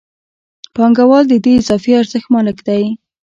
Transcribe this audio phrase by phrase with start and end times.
[0.75, 2.83] پانګوال د دې اضافي ارزښت مالک دی